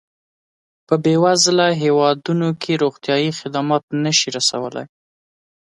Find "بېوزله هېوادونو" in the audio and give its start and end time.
1.03-2.47